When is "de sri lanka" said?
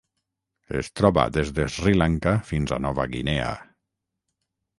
1.59-2.33